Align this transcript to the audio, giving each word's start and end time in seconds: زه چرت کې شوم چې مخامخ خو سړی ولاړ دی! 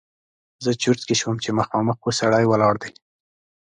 زه 0.63 0.71
چرت 0.81 1.01
کې 1.07 1.15
شوم 1.21 1.35
چې 1.43 1.49
مخامخ 1.59 1.97
خو 2.01 2.09
سړی 2.19 2.43
ولاړ 2.47 2.75
دی! 2.81 2.91